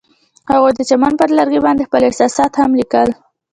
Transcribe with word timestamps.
هغوی 0.51 0.71
د 0.75 0.79
چمن 0.89 1.13
پر 1.19 1.29
لرګي 1.37 1.59
باندې 1.65 1.87
خپل 1.87 2.01
احساسات 2.05 2.51
هم 2.57 2.71
لیکل. 2.79 3.09